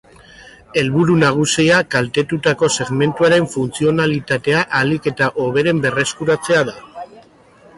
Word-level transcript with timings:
Helburu 0.81 1.17
nagusia 1.23 1.81
kaltetutako 1.95 2.69
segmentuaren 2.77 3.45
funtzionalitatea 3.57 4.65
ahalik 4.65 5.11
eta 5.13 5.29
hoberen 5.45 5.83
berreskuratzea 5.85 6.67
da. 6.73 6.79